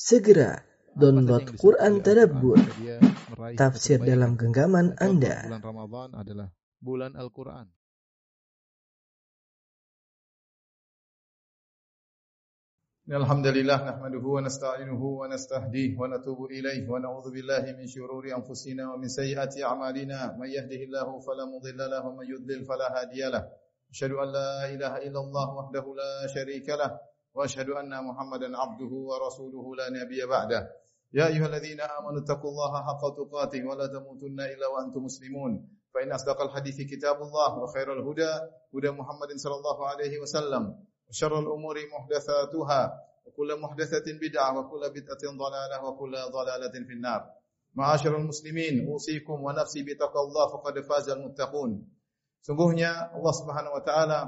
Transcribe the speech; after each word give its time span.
Segera 0.00 0.56
download 0.96 1.60
Quran 1.60 2.00
Tadabbur, 2.00 2.56
tafsir 3.52 4.00
dalam 4.00 4.32
genggaman 4.40 4.96
Anda. 4.96 5.44
Bulan 5.44 5.60
Ramadan 5.60 6.08
adalah 6.16 6.48
bulan 6.80 7.12
Al-Quran. 7.20 7.68
Alhamdulillah 13.12 13.84
nahmaduhu 13.84 14.38
wa 14.38 14.40
nasta'inuhu 14.40 15.20
wa 15.20 15.28
nastahdihi 15.28 15.98
wa 15.98 16.08
natubu 16.08 16.48
ilaih 16.48 16.88
wa 16.88 16.96
na'udzu 16.96 17.34
billahi 17.36 17.76
min 17.76 17.84
shururi 17.84 18.32
anfusina 18.32 18.88
wa 18.88 18.96
min 18.96 19.12
sayyiati 19.12 19.60
a'malina. 19.60 20.32
May 20.40 20.56
yahdihillahu 20.56 21.20
fala 21.20 21.44
mudilla 21.44 21.92
lahu 21.92 22.16
wa 22.16 22.24
may 22.24 22.32
yudlil 22.32 22.64
fala 22.64 22.88
hadiya 22.88 23.28
lahu. 23.36 23.52
An 23.92 24.28
la 24.32 24.64
ilaha 24.72 24.96
illallah 25.04 25.46
wahdahu 25.60 25.92
la 25.92 26.24
sharika 26.32 26.80
lahu. 26.80 27.09
وأشهد 27.34 27.68
أن 27.70 28.04
محمدا 28.04 28.48
عبده 28.58 28.92
ورسوله 28.92 29.76
لا 29.76 29.86
نبي 29.90 30.26
بعده. 30.26 30.62
يا 31.12 31.26
أيها 31.26 31.46
الذين 31.46 31.80
آمنوا 31.80 32.20
اتقوا 32.22 32.50
الله 32.50 32.72
حق 32.86 33.02
تقاته 33.16 33.60
ولا 33.66 33.86
تموتن 33.86 34.40
إلا 34.40 34.66
وأنتم 34.66 35.04
مسلمون. 35.04 35.52
فإن 35.94 36.12
أصدق 36.12 36.40
الحديث 36.40 36.80
كتاب 36.90 37.22
الله 37.22 37.58
وخير 37.58 37.92
الهدى 37.92 38.32
هدى 38.74 38.90
محمد 38.90 39.30
صلى 39.36 39.54
الله 39.54 39.78
عليه 39.88 40.18
وسلم. 40.18 40.62
وشر 41.08 41.38
الأمور 41.38 41.76
محدثاتها 41.94 42.80
وكل 43.26 43.60
محدثة 43.60 44.06
بدعة 44.22 44.48
وكل 44.58 44.82
بدعة 44.90 45.22
ضلالة 45.38 45.84
وكل 45.84 46.14
ضلالة 46.32 46.74
في 46.86 46.92
النار. 46.92 47.22
معاشر 47.74 48.16
المسلمين 48.16 48.86
أوصيكم 48.86 49.44
ونفسي 49.44 49.82
بتقوى 49.82 50.22
الله 50.26 50.46
فقد 50.46 50.80
فاز 50.80 51.08
المتقون. 51.10 51.70
Sungguhnya 52.40 53.12
Allah 53.12 53.34
Subhanahu 53.36 53.76
wa 53.76 53.82
taala 53.84 54.18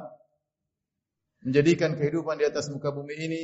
menjadikan 1.43 1.99
kehidupan 1.99 2.39
di 2.39 2.47
atas 2.47 2.71
muka 2.71 2.95
bumi 2.95 3.15
ini 3.19 3.43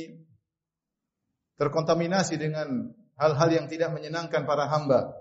terkontaminasi 1.59 2.39
dengan 2.39 2.95
hal-hal 3.19 3.49
yang 3.51 3.65
tidak 3.67 3.91
menyenangkan 3.91 4.47
para 4.47 4.71
hamba. 4.71 5.11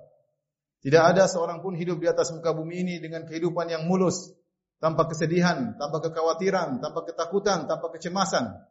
Tidak 0.79 1.03
ada 1.03 1.27
seorang 1.27 1.59
pun 1.59 1.75
hidup 1.75 1.99
di 1.99 2.07
atas 2.07 2.31
muka 2.31 2.55
bumi 2.55 2.87
ini 2.87 2.95
dengan 3.03 3.27
kehidupan 3.27 3.67
yang 3.67 3.91
mulus, 3.91 4.31
tanpa 4.79 5.11
kesedihan, 5.11 5.75
tanpa 5.75 5.99
kekhawatiran, 5.99 6.79
tanpa 6.79 7.03
ketakutan, 7.03 7.67
tanpa 7.67 7.91
kecemasan. 7.91 8.63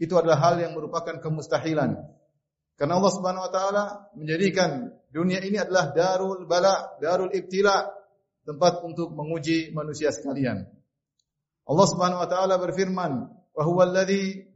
Itu 0.00 0.16
adalah 0.16 0.40
hal 0.40 0.64
yang 0.64 0.72
merupakan 0.72 1.20
kemustahilan. 1.20 2.00
Karena 2.80 2.94
Allah 2.96 3.12
Subhanahu 3.12 3.44
wa 3.44 3.52
taala 3.52 3.84
menjadikan 4.16 4.88
dunia 5.12 5.44
ini 5.44 5.60
adalah 5.60 5.92
darul 5.92 6.48
bala, 6.48 6.96
darul 7.02 7.28
ibtila, 7.28 7.84
tempat 8.48 8.80
untuk 8.80 9.12
menguji 9.12 9.76
manusia 9.76 10.08
sekalian. 10.08 10.64
Allah 11.68 11.86
Subhanahu 11.86 12.24
wa 12.24 12.28
taala 12.28 12.56
berfirman, 12.56 13.12
"Wa 13.52 13.62
huwal 13.62 13.92
ladzi 13.92 14.48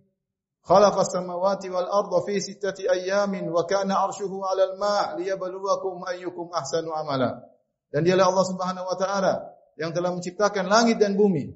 khalaqas 0.64 1.12
samawati 1.12 1.68
wal 1.68 1.86
arda 1.86 2.18
fi 2.24 2.40
sittati 2.40 2.88
ayyamin 2.88 3.52
wa 3.52 3.68
kana 3.68 4.00
'arshuhu 4.00 4.40
'alal 4.40 4.80
ma' 4.80 5.20
liyabluwakum 5.20 6.08
ayyukum 6.08 6.48
ahsanu 6.56 6.96
amala." 6.96 7.44
Dan 7.92 8.08
dialah 8.08 8.32
Allah 8.32 8.46
Subhanahu 8.48 8.86
wa 8.88 8.96
taala 8.96 9.34
yang 9.76 9.92
telah 9.92 10.08
menciptakan 10.16 10.64
langit 10.72 10.96
dan 10.96 11.12
bumi. 11.12 11.52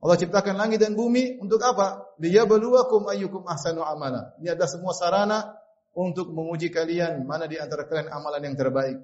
Allah 0.00 0.16
ciptakan 0.20 0.60
langit 0.60 0.80
dan 0.80 0.92
bumi 0.92 1.40
untuk 1.40 1.60
apa? 1.64 2.16
Liyabluwakum 2.20 3.08
ayyukum 3.08 3.48
ahsanu 3.48 3.80
amala. 3.80 4.36
Ini 4.40 4.52
adalah 4.52 4.68
semua 4.68 4.92
sarana 4.92 5.56
untuk 5.96 6.28
menguji 6.32 6.68
kalian 6.68 7.24
mana 7.24 7.48
di 7.48 7.56
antara 7.56 7.88
kalian 7.88 8.12
amalan 8.12 8.44
yang 8.52 8.56
terbaik. 8.56 9.00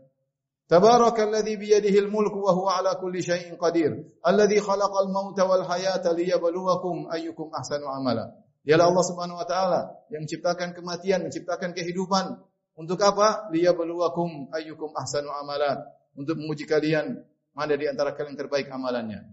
Tabarakalladzi 0.73 1.61
biyadihi 1.61 2.01
al-mulku 2.01 2.41
wa 2.41 2.57
huwa 2.57 2.81
ala 2.81 2.97
kulli 2.97 3.21
syai'in 3.21 3.61
qadir. 3.61 3.93
Alladzi 4.25 4.57
khalaqal 4.57 5.13
mauta 5.13 5.45
wal 5.45 5.69
hayata 5.69 6.17
liyabluwakum 6.17 7.13
ayyukum 7.13 7.53
ahsanu 7.53 7.93
amala. 7.93 8.33
Dialah 8.65 8.89
Allah 8.89 9.05
Subhanahu 9.05 9.37
wa 9.37 9.45
taala 9.45 9.81
yang 10.09 10.25
menciptakan 10.25 10.73
kematian, 10.73 11.29
menciptakan 11.29 11.77
kehidupan. 11.77 12.41
Untuk 12.73 12.97
apa? 13.05 13.53
Liyabluwakum 13.53 14.49
ayyukum 14.49 14.97
ahsanu 14.97 15.29
amala. 15.29 15.93
Untuk 16.17 16.41
menguji 16.41 16.65
kalian 16.65 17.21
mana 17.53 17.77
di 17.77 17.85
antara 17.85 18.17
kalian 18.17 18.33
terbaik 18.33 18.73
amalannya. 18.73 19.29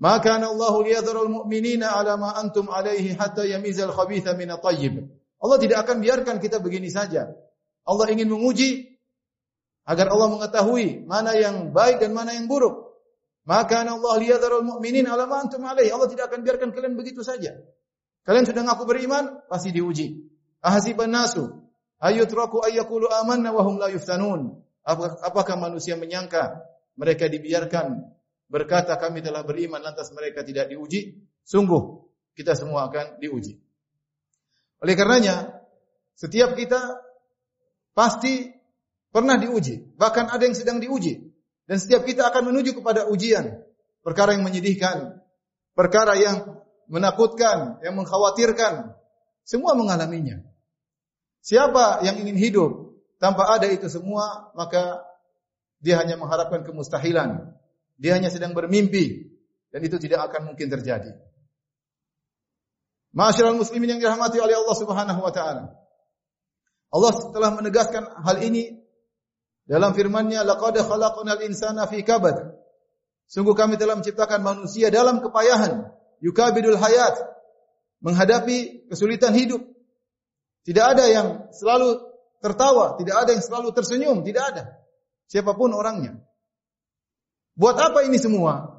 Maka 0.00 0.40
Allah 0.40 0.74
liyadharul 0.80 1.44
mu'minina 1.44 1.92
ala 1.92 2.16
ma 2.16 2.40
antum 2.40 2.72
alaihi 2.72 3.12
hatta 3.20 3.44
yamizal 3.44 3.92
khabitha 3.92 4.32
min 4.32 4.48
at-tayyib. 4.48 4.96
Allah 5.44 5.60
tidak 5.60 5.84
akan 5.84 6.00
biarkan 6.00 6.40
kita 6.40 6.56
begini 6.56 6.88
saja. 6.88 7.28
Allah 7.84 8.08
ingin 8.08 8.32
menguji 8.32 8.93
agar 9.84 10.06
Allah 10.08 10.28
mengetahui 10.32 11.04
mana 11.04 11.36
yang 11.36 11.70
baik 11.72 12.00
dan 12.00 12.16
mana 12.16 12.32
yang 12.32 12.48
buruk. 12.48 12.96
Maka 13.44 13.84
Allah 13.84 14.14
liyadharul 14.16 14.64
mu'minin 14.64 15.04
ala 15.04 15.28
ma 15.28 15.44
antum 15.44 15.60
alaihi. 15.60 15.92
Allah 15.92 16.08
tidak 16.08 16.32
akan 16.32 16.40
biarkan 16.40 16.72
kalian 16.72 16.96
begitu 16.96 17.20
saja. 17.20 17.52
Kalian 18.24 18.48
sudah 18.48 18.64
ngaku 18.64 18.88
beriman, 18.88 19.44
pasti 19.52 19.68
diuji. 19.68 20.24
Ahasiban 20.64 21.12
nasu 21.12 21.64
ayutraku 22.00 22.64
ayyakulu 22.64 23.12
amanna 23.12 23.52
wa 23.52 23.60
hum 23.68 23.76
la 23.76 23.92
yuftanun. 23.92 24.64
Apakah 25.24 25.60
manusia 25.60 25.96
menyangka 26.00 26.64
mereka 26.96 27.28
dibiarkan 27.28 28.00
berkata 28.48 28.96
kami 28.96 29.20
telah 29.20 29.44
beriman 29.44 29.84
lantas 29.84 30.08
mereka 30.16 30.40
tidak 30.40 30.72
diuji? 30.72 31.20
Sungguh 31.44 32.00
kita 32.32 32.56
semua 32.56 32.88
akan 32.88 33.20
diuji. 33.20 33.60
Oleh 34.80 34.96
karenanya 34.96 35.52
setiap 36.16 36.56
kita 36.56 37.00
pasti 37.92 38.63
pernah 39.14 39.38
diuji, 39.38 39.94
bahkan 39.94 40.26
ada 40.26 40.42
yang 40.42 40.58
sedang 40.58 40.82
diuji 40.82 41.30
dan 41.70 41.78
setiap 41.78 42.02
kita 42.02 42.26
akan 42.26 42.50
menuju 42.50 42.74
kepada 42.74 43.06
ujian, 43.06 43.62
perkara 44.02 44.34
yang 44.34 44.42
menyedihkan, 44.42 45.22
perkara 45.78 46.18
yang 46.18 46.60
menakutkan, 46.90 47.78
yang 47.80 47.94
mengkhawatirkan, 47.94 48.92
semua 49.46 49.78
mengalaminya. 49.78 50.42
Siapa 51.44 52.02
yang 52.02 52.18
ingin 52.20 52.36
hidup 52.36 52.70
tanpa 53.22 53.54
ada 53.54 53.70
itu 53.70 53.86
semua, 53.86 54.50
maka 54.58 55.06
dia 55.80 56.00
hanya 56.00 56.18
mengharapkan 56.18 56.64
kemustahilan. 56.64 57.54
Dia 57.96 58.18
hanya 58.18 58.28
sedang 58.28 58.52
bermimpi 58.52 59.30
dan 59.70 59.80
itu 59.84 59.96
tidak 60.02 60.32
akan 60.32 60.52
mungkin 60.52 60.66
terjadi. 60.68 61.14
Ma'asyiral 63.14 63.54
muslimin 63.54 63.94
yang 63.96 64.00
dirahmati 64.02 64.42
oleh 64.42 64.58
Allah 64.58 64.76
Subhanahu 64.76 65.20
wa 65.22 65.30
taala. 65.30 65.64
Allah 66.90 67.12
telah 67.30 67.50
menegaskan 67.54 68.02
hal 68.26 68.42
ini 68.42 68.83
dalam 69.64 69.96
firman-Nya, 69.96 70.44
"Laqad 70.44 70.76
khalaqnal 70.80 71.40
insana 71.44 71.88
fi 71.88 72.04
kabad." 72.04 72.54
Sungguh 73.24 73.56
kami 73.56 73.80
telah 73.80 73.96
menciptakan 73.96 74.44
manusia 74.44 74.92
dalam 74.92 75.24
kepayahan, 75.24 75.88
yukabidul 76.20 76.76
hayat, 76.76 77.16
menghadapi 78.04 78.88
kesulitan 78.92 79.32
hidup. 79.32 79.64
Tidak 80.64 80.84
ada 80.84 81.04
yang 81.08 81.28
selalu 81.52 82.00
tertawa, 82.40 82.96
tidak 83.00 83.16
ada 83.24 83.30
yang 83.32 83.44
selalu 83.44 83.72
tersenyum, 83.72 84.20
tidak 84.24 84.44
ada. 84.52 84.64
Siapa 85.28 85.56
pun 85.56 85.72
orangnya. 85.72 86.20
Buat 87.56 87.80
apa 87.80 88.04
ini 88.04 88.20
semua? 88.20 88.74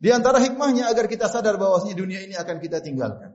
Di 0.00 0.12
antara 0.12 0.36
hikmahnya 0.36 0.92
agar 0.92 1.08
kita 1.08 1.32
sadar 1.32 1.56
bahwasanya 1.56 1.96
dunia 1.96 2.20
ini 2.20 2.36
akan 2.36 2.60
kita 2.60 2.84
tinggalkan. 2.84 3.32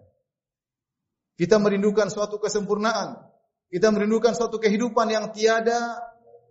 Kita 1.40 1.58
merindukan 1.58 2.12
suatu 2.12 2.38
kesempurnaan. 2.38 3.29
Kita 3.70 3.94
merindukan 3.94 4.34
suatu 4.34 4.58
kehidupan 4.58 5.14
yang 5.14 5.30
tiada 5.30 6.02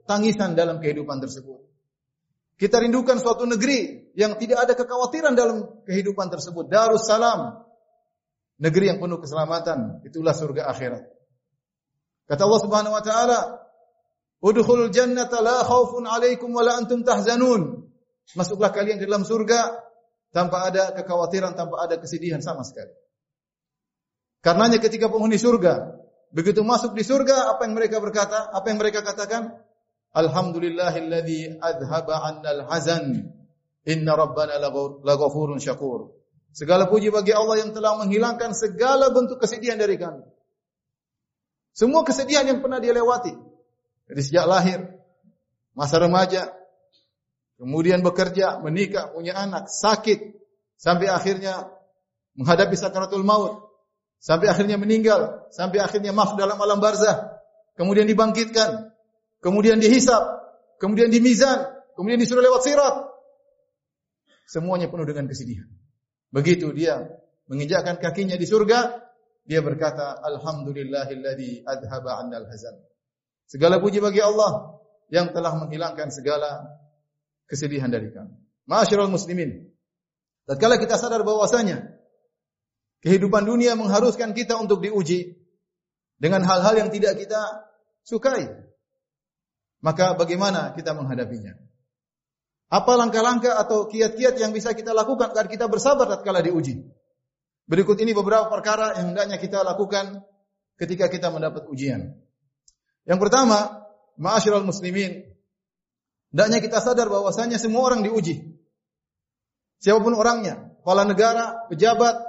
tangisan 0.06 0.54
dalam 0.54 0.78
kehidupan 0.78 1.18
tersebut. 1.18 1.66
Kita 2.58 2.82
rindukan 2.82 3.18
suatu 3.18 3.46
negeri 3.46 4.10
yang 4.18 4.34
tidak 4.38 4.66
ada 4.66 4.72
kekhawatiran 4.74 5.34
dalam 5.34 5.82
kehidupan 5.86 6.26
tersebut. 6.30 6.66
Darussalam. 6.66 7.66
Negeri 8.58 8.90
yang 8.90 8.98
penuh 8.98 9.22
keselamatan. 9.22 10.02
Itulah 10.02 10.34
surga 10.34 10.66
akhirat. 10.70 11.06
Kata 12.26 12.42
Allah 12.42 12.62
Subhanahu 12.62 12.94
wa 12.98 13.02
taala, 13.02 13.38
Udkhulul 14.38 14.94
jannata 14.94 15.42
la 15.42 15.66
khaufun 15.66 16.06
'alaikum 16.06 16.54
wa 16.54 16.62
la 16.62 16.78
antum 16.78 17.02
tahzanun. 17.02 17.90
Masuklah 18.38 18.70
kalian 18.70 19.02
dalam 19.02 19.26
surga 19.26 19.82
tanpa 20.30 20.70
ada 20.70 20.94
kekhawatiran, 20.94 21.58
tanpa 21.58 21.82
ada 21.82 21.98
kesedihan 21.98 22.38
sama 22.38 22.62
sekali. 22.62 22.94
Karenanya 24.38 24.78
ketika 24.78 25.10
penghuni 25.10 25.34
surga 25.34 25.98
begitu 26.34 26.60
masuk 26.64 26.94
di 26.94 27.04
surga, 27.04 27.54
apa 27.56 27.64
yang 27.64 27.74
mereka 27.74 27.98
berkata? 27.98 28.50
Apa 28.52 28.72
yang 28.72 28.78
mereka 28.80 29.00
katakan? 29.04 29.56
Alhamdulillahilladzi 30.12 31.60
adhaba 31.60 32.24
'annal 32.24 32.64
hazan. 32.68 33.32
Inna 33.88 34.12
rabbana 34.16 34.60
laghafurun 35.04 35.60
syakur. 35.60 36.12
Segala 36.52 36.88
puji 36.88 37.12
bagi 37.12 37.32
Allah 37.32 37.60
yang 37.60 37.70
telah 37.72 37.96
menghilangkan 38.00 38.52
segala 38.56 39.12
bentuk 39.12 39.40
kesedihan 39.40 39.78
dari 39.78 39.96
kami. 40.00 40.24
Semua 41.76 42.02
kesedihan 42.02 42.42
yang 42.42 42.58
pernah 42.58 42.82
dia 42.82 42.90
lewati, 42.90 43.30
dari 44.10 44.22
sejak 44.24 44.44
lahir, 44.50 44.80
masa 45.78 46.02
remaja, 46.02 46.50
kemudian 47.54 48.02
bekerja, 48.02 48.58
menikah, 48.58 49.14
punya 49.14 49.38
anak, 49.38 49.70
sakit, 49.70 50.34
sampai 50.74 51.06
akhirnya 51.06 51.70
menghadapi 52.34 52.74
sakaratul 52.74 53.22
maut, 53.22 53.67
sampai 54.18 54.50
akhirnya 54.50 54.76
meninggal, 54.78 55.48
sampai 55.54 55.82
akhirnya 55.82 56.10
maaf 56.10 56.34
dalam 56.34 56.58
alam 56.58 56.78
barzah, 56.82 57.38
kemudian 57.78 58.04
dibangkitkan, 58.04 58.90
kemudian 59.42 59.78
dihisap, 59.78 60.22
kemudian 60.82 61.10
dimizan, 61.10 61.70
kemudian 61.94 62.18
disuruh 62.18 62.42
lewat 62.42 62.62
sirat. 62.66 62.94
Semuanya 64.48 64.88
penuh 64.88 65.06
dengan 65.06 65.28
kesedihan. 65.28 65.68
Begitu 66.32 66.72
dia 66.72 67.04
menginjakkan 67.48 68.00
kakinya 68.00 68.36
di 68.36 68.44
surga, 68.44 69.08
dia 69.48 69.64
berkata, 69.64 70.20
Alhamdulillahilladzi 70.20 71.64
adhaba 71.64 72.20
'annal 72.20 72.48
hazan. 72.52 72.76
Segala 73.48 73.80
puji 73.80 74.00
bagi 74.04 74.20
Allah 74.20 74.76
yang 75.08 75.32
telah 75.32 75.56
menghilangkan 75.56 76.12
segala 76.12 76.68
kesedihan 77.48 77.88
dari 77.88 78.12
kami. 78.12 78.36
Ma'asyiral 78.68 79.08
muslimin. 79.08 79.72
Tatkala 80.44 80.76
kita 80.76 81.00
sadar 81.00 81.24
bahwasanya 81.24 81.97
kehidupan 83.02 83.46
dunia 83.46 83.78
mengharuskan 83.78 84.34
kita 84.34 84.58
untuk 84.58 84.82
diuji 84.82 85.38
dengan 86.18 86.42
hal-hal 86.42 86.74
yang 86.78 86.90
tidak 86.90 87.18
kita 87.18 87.68
sukai. 88.02 88.50
Maka 89.78 90.18
bagaimana 90.18 90.74
kita 90.74 90.90
menghadapinya? 90.94 91.54
Apa 92.68 93.00
langkah-langkah 93.00 93.56
atau 93.56 93.88
kiat-kiat 93.88 94.36
yang 94.36 94.52
bisa 94.52 94.76
kita 94.76 94.92
lakukan 94.92 95.32
agar 95.32 95.48
kita 95.48 95.70
bersabar 95.70 96.04
tatkala 96.04 96.44
diuji? 96.44 96.84
Berikut 97.64 97.96
ini 98.02 98.12
beberapa 98.12 98.50
perkara 98.50 98.98
yang 98.98 99.14
hendaknya 99.14 99.40
kita 99.40 99.64
lakukan 99.64 100.24
ketika 100.76 101.08
kita 101.08 101.32
mendapat 101.32 101.64
ujian. 101.68 102.16
Yang 103.08 103.18
pertama, 103.24 103.88
ma'asyiral 104.20 104.68
muslimin, 104.68 105.32
hendaknya 106.28 106.58
kita 106.60 106.84
sadar 106.84 107.08
bahwasanya 107.08 107.56
semua 107.56 107.88
orang 107.88 108.04
diuji. 108.04 108.56
Siapa 109.80 110.02
pun 110.02 110.12
orangnya, 110.12 110.74
kepala 110.82 111.08
negara, 111.08 111.64
pejabat, 111.72 112.27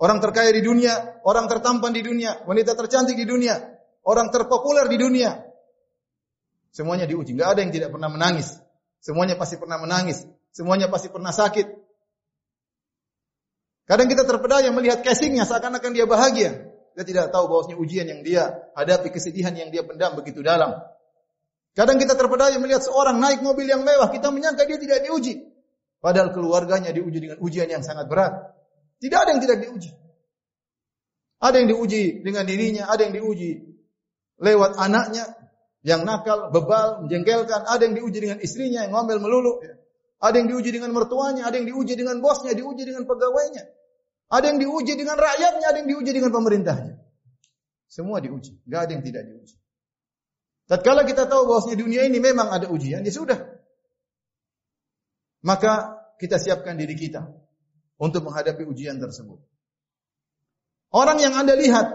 orang 0.00 0.18
terkaya 0.18 0.50
di 0.50 0.64
dunia, 0.64 1.20
orang 1.22 1.46
tertampan 1.46 1.92
di 1.92 2.00
dunia, 2.00 2.42
wanita 2.48 2.72
tercantik 2.72 3.14
di 3.14 3.28
dunia, 3.28 3.60
orang 4.08 4.32
terpopuler 4.32 4.88
di 4.88 4.96
dunia. 4.96 5.30
Semuanya 6.72 7.04
diuji. 7.04 7.36
Enggak 7.36 7.50
ada 7.54 7.60
yang 7.66 7.72
tidak 7.74 7.90
pernah 7.92 8.08
menangis. 8.08 8.56
Semuanya 9.02 9.34
pasti 9.36 9.58
pernah 9.58 9.76
menangis. 9.76 10.22
Semuanya 10.54 10.86
pasti 10.86 11.10
pernah 11.10 11.34
sakit. 11.34 11.66
Kadang 13.90 14.06
kita 14.06 14.22
terpedaya 14.22 14.70
melihat 14.70 15.02
casingnya 15.02 15.42
seakan-akan 15.42 15.90
dia 15.90 16.06
bahagia. 16.06 16.70
Kita 16.94 17.02
tidak 17.02 17.26
tahu 17.34 17.50
bahwasanya 17.50 17.76
ujian 17.78 18.06
yang 18.06 18.22
dia 18.22 18.70
hadapi, 18.78 19.10
kesedihan 19.10 19.50
yang 19.50 19.74
dia 19.74 19.82
pendam 19.82 20.14
begitu 20.14 20.46
dalam. 20.46 20.78
Kadang 21.74 21.98
kita 21.98 22.14
terpedaya 22.14 22.54
melihat 22.62 22.86
seorang 22.86 23.18
naik 23.18 23.42
mobil 23.42 23.66
yang 23.66 23.82
mewah, 23.82 24.10
kita 24.10 24.30
menyangka 24.30 24.66
dia 24.66 24.78
tidak 24.78 25.06
diuji. 25.06 25.42
Padahal 25.98 26.30
keluarganya 26.30 26.90
diuji 26.94 27.18
dengan 27.18 27.38
ujian 27.42 27.66
yang 27.66 27.82
sangat 27.82 28.06
berat. 28.06 28.59
Tidak 29.00 29.18
ada 29.18 29.30
yang 29.32 29.42
tidak 29.42 29.58
diuji. 29.64 29.90
Ada 31.40 31.56
yang 31.56 31.68
diuji 31.72 32.20
dengan 32.20 32.44
dirinya, 32.44 32.92
ada 32.92 33.08
yang 33.08 33.16
diuji 33.16 33.64
lewat 34.36 34.76
anaknya, 34.76 35.24
yang 35.80 36.04
nakal, 36.04 36.52
bebal, 36.52 37.08
menjengkelkan, 37.08 37.64
ada 37.64 37.80
yang 37.80 37.96
diuji 37.96 38.18
dengan 38.20 38.38
istrinya 38.44 38.84
yang 38.84 38.92
ngomel 38.92 39.16
melulu, 39.24 39.64
ada 40.20 40.36
yang 40.36 40.52
diuji 40.52 40.76
dengan 40.76 40.92
mertuanya, 40.92 41.48
ada 41.48 41.56
yang 41.56 41.72
diuji 41.72 41.96
dengan 41.96 42.20
bosnya, 42.20 42.52
diuji 42.52 42.84
dengan 42.84 43.08
pegawainya, 43.08 43.64
ada 44.28 44.44
yang 44.52 44.60
diuji 44.60 44.92
dengan 45.00 45.16
rakyatnya, 45.16 45.66
ada 45.72 45.78
yang 45.80 45.88
diuji 45.88 46.10
dengan 46.12 46.30
pemerintahnya. 46.36 47.00
Semua 47.88 48.20
diuji, 48.20 48.60
nggak 48.68 48.80
ada 48.84 48.92
yang 48.92 49.04
tidak 49.04 49.22
diuji. 49.32 49.56
Tatkala 50.68 51.08
kita 51.08 51.24
tahu 51.24 51.48
bahwasanya 51.48 51.80
dunia 51.80 52.04
ini 52.04 52.20
memang 52.20 52.52
ada 52.52 52.68
ujian, 52.68 53.00
ya 53.00 53.10
sudah. 53.10 53.40
Maka 55.40 56.04
kita 56.20 56.36
siapkan 56.36 56.76
diri 56.76 56.92
kita 57.00 57.24
untuk 58.00 58.24
menghadapi 58.24 58.64
ujian 58.64 58.96
tersebut. 58.96 59.38
Orang 60.90 61.20
yang 61.20 61.36
Anda 61.36 61.54
lihat 61.54 61.86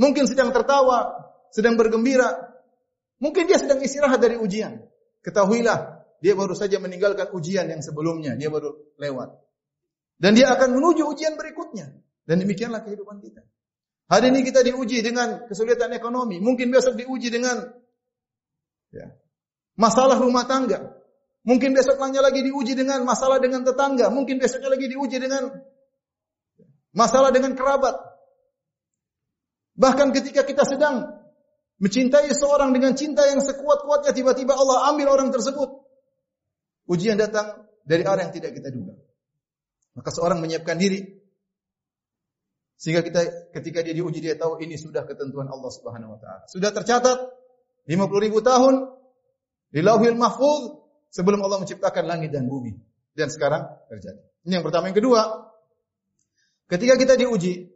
mungkin 0.00 0.26
sedang 0.26 0.50
tertawa, 0.50 1.28
sedang 1.52 1.76
bergembira, 1.76 2.50
Mungkin 3.20 3.44
dia 3.44 3.60
sedang 3.60 3.84
istirahat 3.84 4.18
dari 4.18 4.40
ujian. 4.40 4.80
Ketahuilah, 5.20 6.08
dia 6.24 6.32
baru 6.32 6.56
saja 6.56 6.80
meninggalkan 6.80 7.28
ujian 7.36 7.68
yang 7.68 7.84
sebelumnya, 7.84 8.32
dia 8.32 8.48
baru 8.48 8.96
lewat. 8.96 9.36
Dan 10.16 10.32
dia 10.32 10.48
akan 10.56 10.80
menuju 10.80 11.04
ujian 11.04 11.36
berikutnya. 11.36 11.92
Dan 12.24 12.40
demikianlah 12.40 12.80
kehidupan 12.80 13.20
kita. 13.20 13.44
Hari 14.08 14.32
ini 14.32 14.40
kita 14.42 14.64
diuji 14.64 15.04
dengan 15.04 15.46
kesulitan 15.46 15.92
ekonomi, 15.92 16.40
mungkin 16.42 16.72
besok 16.72 16.98
diuji 16.98 17.30
dengan 17.30 17.62
ya, 18.90 19.06
masalah 19.78 20.18
rumah 20.18 20.48
tangga. 20.48 20.98
Mungkin 21.40 21.72
besoknya 21.72 22.20
lagi 22.20 22.44
diuji 22.44 22.76
dengan 22.76 23.02
masalah 23.08 23.40
dengan 23.40 23.64
tetangga, 23.64 24.12
mungkin 24.12 24.36
besoknya 24.36 24.68
lagi 24.68 24.86
diuji 24.92 25.16
dengan 25.16 25.48
masalah 26.92 27.32
dengan 27.32 27.56
kerabat. 27.56 27.96
Bahkan 29.80 30.12
ketika 30.12 30.44
kita 30.44 30.68
sedang 30.68 31.20
Mencintai 31.80 32.28
seorang 32.36 32.76
dengan 32.76 32.92
cinta 32.92 33.24
yang 33.24 33.40
sekuat-kuatnya 33.40 34.12
tiba-tiba 34.12 34.52
Allah 34.52 34.92
ambil 34.92 35.16
orang 35.16 35.32
tersebut. 35.32 35.80
Ujian 36.84 37.16
datang 37.16 37.64
dari 37.88 38.04
arah 38.04 38.28
yang 38.28 38.36
tidak 38.36 38.52
kita 38.52 38.68
duga. 38.68 39.00
Maka 39.96 40.12
seorang 40.12 40.44
menyiapkan 40.44 40.76
diri 40.76 41.24
sehingga 42.76 43.00
kita 43.00 43.52
ketika 43.56 43.80
dia 43.80 43.96
diuji 43.96 44.20
dia 44.20 44.36
tahu 44.36 44.60
ini 44.60 44.76
sudah 44.76 45.08
ketentuan 45.08 45.48
Allah 45.48 45.72
Subhanahu 45.72 46.16
wa 46.16 46.18
taala. 46.20 46.44
Sudah 46.52 46.68
tercatat 46.68 47.16
50 47.88 48.24
ribu 48.28 48.44
tahun 48.44 48.84
di 49.72 49.80
Lauhil 49.80 50.20
Mahfuz 50.20 50.79
sebelum 51.10 51.42
Allah 51.42 51.60
menciptakan 51.62 52.06
langit 52.06 52.30
dan 52.30 52.46
bumi. 52.46 52.74
Dan 53.12 53.28
sekarang 53.28 53.66
terjadi. 53.90 54.22
Ini 54.46 54.58
yang 54.58 54.64
pertama, 54.64 54.88
yang 54.88 54.96
kedua, 54.96 55.50
ketika 56.70 56.94
kita 56.96 57.18
diuji 57.18 57.68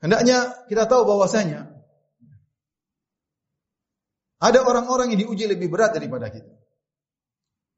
hendaknya 0.00 0.54
kita 0.70 0.86
tahu 0.86 1.02
bahwasanya 1.04 1.76
ada 4.36 4.60
orang-orang 4.62 5.12
yang 5.12 5.26
diuji 5.26 5.50
lebih 5.50 5.66
berat 5.72 5.96
daripada 5.96 6.30
kita. 6.30 6.54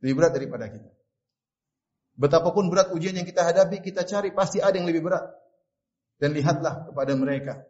Lebih 0.05 0.15
berat 0.15 0.33
daripada 0.35 0.67
kita. 0.71 0.91
Betapapun 2.19 2.67
berat 2.67 2.91
ujian 2.91 3.15
yang 3.15 3.27
kita 3.27 3.47
hadapi, 3.47 3.79
kita 3.79 4.03
cari 4.03 4.35
pasti 4.35 4.59
ada 4.59 4.75
yang 4.75 4.91
lebih 4.91 5.07
berat. 5.07 5.23
Dan 6.19 6.35
lihatlah 6.35 6.91
kepada 6.91 7.15
mereka 7.15 7.63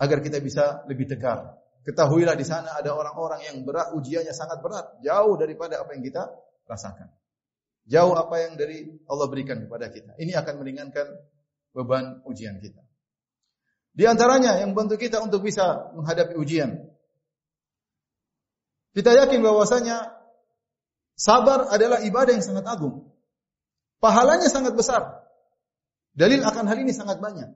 agar 0.00 0.24
kita 0.24 0.40
bisa 0.40 0.88
lebih 0.88 1.04
tegar. 1.04 1.52
Ketahuilah 1.86 2.34
di 2.34 2.42
sana 2.42 2.74
ada 2.74 2.90
orang-orang 2.98 3.46
yang 3.46 3.56
berat 3.62 3.94
ujiannya 3.94 4.34
sangat 4.34 4.58
berat, 4.58 4.98
jauh 5.06 5.38
daripada 5.38 5.78
apa 5.86 5.94
yang 5.94 6.02
kita 6.02 6.26
rasakan. 6.66 7.14
Jauh 7.86 8.18
apa 8.18 8.42
yang 8.42 8.58
dari 8.58 8.90
Allah 9.06 9.30
berikan 9.30 9.62
kepada 9.62 9.86
kita. 9.94 10.18
Ini 10.18 10.34
akan 10.34 10.54
meringankan 10.58 11.06
beban 11.70 12.26
ujian 12.26 12.58
kita. 12.58 12.82
Di 13.94 14.02
antaranya 14.02 14.58
yang 14.58 14.74
membantu 14.74 14.98
kita 14.98 15.22
untuk 15.22 15.46
bisa 15.46 15.94
menghadapi 15.94 16.34
ujian 16.34 16.90
kita 18.96 19.12
yakin 19.12 19.44
bahwasanya 19.44 20.08
sabar 21.12 21.68
adalah 21.68 22.00
ibadah 22.00 22.32
yang 22.32 22.40
sangat 22.40 22.64
agung. 22.64 23.12
Pahalanya 24.00 24.48
sangat 24.48 24.72
besar. 24.72 25.20
Dalil 26.16 26.40
akan 26.40 26.64
hal 26.64 26.80
ini 26.80 26.96
sangat 26.96 27.20
banyak. 27.20 27.52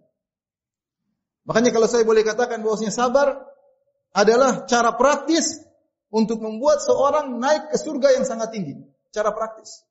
Makanya 1.49 1.73
kalau 1.73 1.89
saya 1.89 2.05
boleh 2.05 2.21
katakan 2.29 2.61
bahwasanya 2.61 2.93
sabar 2.93 3.50
adalah 4.11 4.67
cara 4.67 4.95
praktis 4.95 5.63
untuk 6.11 6.43
membuat 6.43 6.83
seorang 6.83 7.39
naik 7.39 7.71
ke 7.71 7.77
surga 7.79 8.19
yang 8.19 8.27
sangat 8.27 8.51
tinggi. 8.51 8.75
Cara 9.15 9.31
praktis. 9.31 9.87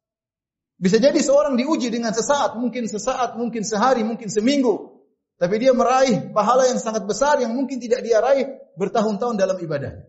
Bisa 0.80 0.96
jadi 0.96 1.20
seorang 1.20 1.60
diuji 1.60 1.92
dengan 1.92 2.16
sesaat, 2.16 2.56
mungkin 2.56 2.88
sesaat, 2.88 3.36
mungkin 3.36 3.68
sehari, 3.68 4.04
mungkin 4.08 4.32
seminggu. 4.32 5.00
Tapi 5.40 5.56
dia 5.60 5.72
meraih 5.72 6.32
pahala 6.36 6.68
yang 6.68 6.80
sangat 6.80 7.08
besar 7.08 7.40
yang 7.40 7.56
mungkin 7.56 7.80
tidak 7.80 8.04
dia 8.04 8.20
raih 8.20 8.48
bertahun-tahun 8.76 9.40
dalam 9.40 9.56
ibadah. 9.60 10.04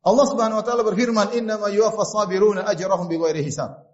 Allah 0.00 0.26
Subhanahu 0.28 0.60
wa 0.60 0.64
taala 0.64 0.80
berfirman, 0.80 1.36
"Innama 1.36 1.68
yuwaffas 1.68 2.16
sabiruna 2.16 2.64
ajrahum 2.64 3.08
bighairi 3.08 3.44
hisab." 3.44 3.84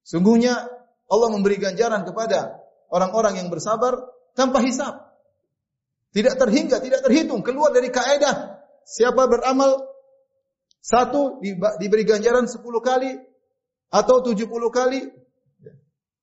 Sungguhnya 0.00 0.72
Allah 1.12 1.28
memberi 1.28 1.60
ganjaran 1.60 2.08
kepada 2.08 2.64
orang-orang 2.88 3.44
yang 3.44 3.48
bersabar 3.52 4.08
tanpa 4.32 4.64
hisab. 4.64 5.05
Tidak 6.16 6.34
terhingga, 6.40 6.80
tidak 6.80 7.04
terhitung, 7.04 7.44
keluar 7.44 7.76
dari 7.76 7.92
kaidah 7.92 8.64
siapa 8.88 9.28
beramal 9.28 9.84
satu 10.80 11.44
diberi 11.76 12.08
ganjaran 12.08 12.48
10 12.48 12.56
kali 12.80 13.20
atau 13.92 14.24
70 14.24 14.48
kali. 14.72 15.12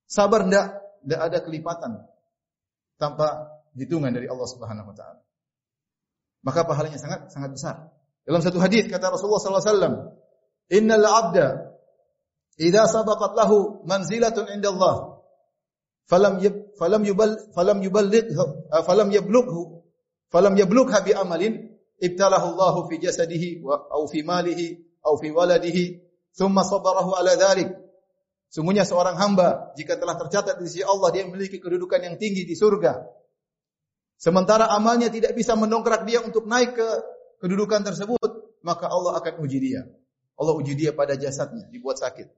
Sabar 0.09 0.49
tidak 0.49 0.81
tidak 1.05 1.19
ada 1.19 1.37
kelipatan 1.45 1.91
tanpa 2.97 3.53
hitungan 3.77 4.09
dari 4.09 4.25
Allah 4.25 4.47
Subhanahu 4.49 4.89
wa 4.89 4.95
taala. 4.97 5.21
Maka 6.41 6.65
pahalanya 6.65 6.97
sangat 6.97 7.29
sangat 7.29 7.53
besar. 7.53 7.75
Dalam 8.25 8.41
satu 8.41 8.57
hadis 8.57 8.89
kata 8.89 9.13
Rasulullah 9.13 9.41
sallallahu 9.45 9.61
alaihi 9.61 9.73
wasallam, 9.77 9.95
"Innal 10.73 11.05
'abda 11.05 11.47
idza 12.57 12.83
sabaqat 12.89 13.37
lahu 13.37 13.85
manzilatun 13.85 14.47
'inda 14.57 14.73
Allah, 14.73 15.21
falam 16.07 16.39
yub, 16.39 16.71
falam 16.79 17.03
yubal 17.05 17.35
falam 17.53 17.77
yuballigh 17.83 18.31
falam 18.87 19.07
yablughu 19.11 19.82
falam 20.33 20.57
yablugha 20.57 21.05
bi 21.05 21.13
amalin 21.13 21.77
ibtalahu 22.01 22.57
Allah 22.57 22.75
fi 22.89 22.97
jasadihi 22.97 23.61
wa 23.61 23.85
au 23.93 24.09
fi 24.09 24.25
malihi 24.25 24.81
au 25.05 25.13
fi 25.21 25.29
waladihi 25.29 26.01
thumma 26.33 26.65
sabarahu 26.65 27.13
ala 27.13 27.37
dhalik." 27.37 27.69
Sungguhnya 28.49 28.85
seorang 28.85 29.17
hamba 29.17 29.73
jika 29.77 29.97
telah 29.97 30.17
tercatat 30.17 30.57
di 30.61 30.65
sisi 30.69 30.81
Allah 30.81 31.09
dia 31.13 31.25
memiliki 31.25 31.57
kedudukan 31.61 32.01
yang 32.01 32.15
tinggi 32.17 32.45
di 32.45 32.53
surga. 32.57 33.01
Sementara 34.17 34.69
amalnya 34.73 35.09
tidak 35.09 35.33
bisa 35.37 35.57
mendongkrak 35.57 36.05
dia 36.05 36.21
untuk 36.21 36.45
naik 36.45 36.77
ke 36.77 36.89
kedudukan 37.41 37.83
tersebut, 37.83 38.29
maka 38.63 38.87
Allah 38.87 39.19
akan 39.19 39.41
uji 39.43 39.59
dia. 39.59 39.83
Allah 40.39 40.53
uji 40.55 40.79
dia 40.79 40.95
pada 40.95 41.19
jasadnya, 41.19 41.67
dibuat 41.67 41.99
sakit. 41.99 42.29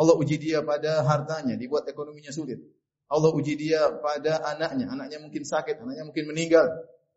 Allah 0.00 0.16
uji 0.16 0.40
dia 0.40 0.64
pada 0.64 1.04
hartanya, 1.06 1.54
dibuat 1.54 1.86
ekonominya 1.86 2.32
sulit. 2.32 2.58
Allah 3.06 3.30
uji 3.30 3.54
dia 3.54 3.94
pada 4.00 4.42
anaknya. 4.42 4.90
Anaknya 4.90 5.18
mungkin 5.22 5.44
sakit, 5.44 5.76
anaknya 5.82 6.04
mungkin 6.08 6.24
meninggal. 6.30 6.66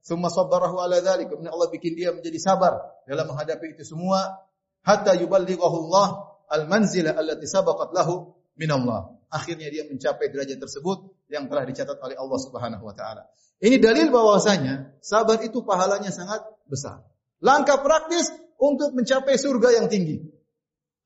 Summa 0.03 0.27
sabbarahu 0.27 0.83
ala 0.83 1.00
dhalik. 1.00 1.31
Kemudian 1.31 1.55
Allah 1.55 1.72
bikin 1.72 1.95
dia 1.95 2.12
menjadi 2.12 2.36
sabar 2.36 2.75
dalam 3.07 3.31
menghadapi 3.31 3.79
itu 3.79 3.88
semua. 3.88 4.43
Hatta 4.83 5.15
yuballighahu 5.15 5.88
Allah 5.88 6.07
al-manzila 6.51 7.15
allati 7.15 7.48
sabaqat 7.48 7.95
lahu 7.95 8.36
min. 8.60 8.67
Akhirnya 9.33 9.72
dia 9.72 9.88
mencapai 9.88 10.29
derajat 10.29 10.60
tersebut 10.60 11.10
yang 11.31 11.48
telah 11.48 11.63
dicatat 11.63 11.98
oleh 12.03 12.19
Allah 12.19 12.39
Subhanahu 12.43 12.83
wa 12.83 12.93
taala. 12.93 13.31
Ini 13.63 13.79
dalil 13.79 14.12
bahwasanya 14.12 15.00
sabar 15.00 15.39
itu 15.39 15.63
pahalanya 15.63 16.12
sangat 16.12 16.43
besar. 16.67 17.00
Langkah 17.39 17.79
praktis 17.79 18.27
untuk 18.60 18.91
mencapai 18.91 19.39
surga 19.39 19.79
yang 19.81 19.88
tinggi. 19.88 20.19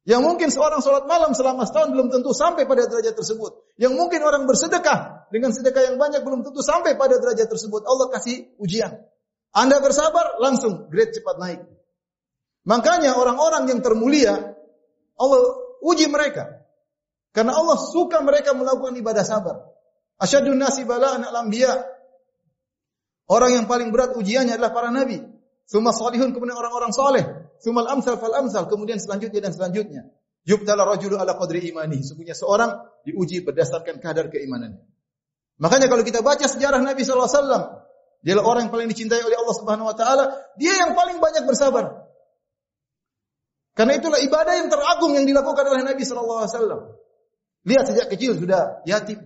Yang 0.09 0.21
mungkin 0.25 0.49
seorang 0.49 0.81
sholat 0.81 1.05
malam 1.05 1.37
selama 1.37 1.69
setahun 1.69 1.93
belum 1.93 2.07
tentu 2.09 2.33
sampai 2.33 2.65
pada 2.65 2.89
derajat 2.89 3.13
tersebut. 3.13 3.66
Yang 3.77 3.93
mungkin 3.93 4.21
orang 4.25 4.49
bersedekah 4.49 5.29
dengan 5.29 5.53
sedekah 5.53 5.93
yang 5.93 5.97
banyak 6.01 6.25
belum 6.25 6.41
tentu 6.41 6.65
sampai 6.65 6.97
pada 6.97 7.21
derajat 7.21 7.45
tersebut. 7.45 7.85
Allah 7.85 8.09
kasih 8.09 8.49
ujian. 8.57 9.05
Anda 9.53 9.77
bersabar, 9.81 10.41
langsung 10.41 10.89
grade 10.89 11.13
cepat 11.13 11.37
naik. 11.37 11.61
Makanya 12.67 13.15
orang-orang 13.15 13.69
yang 13.69 13.79
termulia, 13.79 14.57
Allah 15.15 15.41
uji 15.85 16.09
mereka. 16.09 16.67
Karena 17.31 17.53
Allah 17.53 17.77
suka 17.77 18.19
mereka 18.25 18.57
melakukan 18.57 18.97
ibadah 18.97 19.21
sabar. 19.21 19.61
Asyadun 20.17 20.57
nasi 20.57 20.81
bala'an 20.83 21.21
al-anbiya. 21.21 21.85
Orang 23.29 23.53
yang 23.53 23.65
paling 23.69 23.93
berat 23.93 24.17
ujiannya 24.17 24.57
adalah 24.57 24.73
para 24.73 24.89
nabi. 24.89 25.21
Suma 25.67 25.93
salihun 25.93 26.33
kemudian 26.33 26.57
orang-orang 26.57 26.89
saleh. 26.95 27.25
Sumal 27.61 27.85
amsal 27.91 28.17
fal 28.17 28.33
amsal 28.33 28.65
kemudian 28.65 28.97
selanjutnya 28.97 29.49
dan 29.49 29.53
selanjutnya. 29.53 30.01
Yubtala 30.47 30.87
rajulu 30.87 31.19
ala 31.19 31.35
qadri 31.35 31.67
imani. 31.67 31.99
Sesungguhnya 31.99 32.31
seorang 32.31 33.03
diuji 33.03 33.43
berdasarkan 33.43 33.99
kadar 33.99 34.31
keimanannya. 34.31 34.79
Makanya 35.59 35.91
kalau 35.91 36.07
kita 36.07 36.23
baca 36.23 36.47
sejarah 36.47 36.79
Nabi 36.79 37.03
sallallahu 37.03 37.27
alaihi 37.27 37.39
wasallam, 37.43 37.63
dia 38.23 38.33
orang 38.39 38.61
yang 38.69 38.73
paling 38.73 38.87
dicintai 38.87 39.21
oleh 39.27 39.35
Allah 39.35 39.55
Subhanahu 39.59 39.91
wa 39.91 39.95
taala, 39.97 40.23
dia 40.55 40.79
yang 40.79 40.95
paling 40.95 41.19
banyak 41.19 41.43
bersabar. 41.43 42.07
Karena 43.75 43.93
itulah 43.99 44.17
ibadah 44.23 44.53
yang 44.57 44.69
teragung 44.71 45.13
yang 45.19 45.27
dilakukan 45.27 45.65
oleh 45.67 45.83
Nabi 45.83 46.03
sallallahu 46.07 46.39
alaihi 46.47 46.53
wasallam. 46.55 46.81
Lihat 47.67 47.83
sejak 47.91 48.07
kecil 48.07 48.39
sudah 48.39 48.79
yatim. 48.87 49.19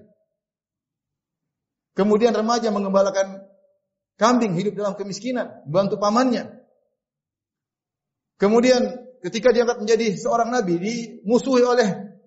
Kemudian 1.94 2.34
remaja 2.34 2.74
mengembalakan 2.74 3.46
kambing 4.18 4.58
hidup 4.58 4.74
dalam 4.74 4.98
kemiskinan, 4.98 5.62
bantu 5.70 6.02
pamannya. 6.02 6.66
Kemudian 8.42 9.11
ketika 9.22 9.54
diangkat 9.54 9.78
menjadi 9.80 10.18
seorang 10.18 10.50
nabi, 10.50 10.82
dimusuhi 10.82 11.62
oleh 11.62 12.18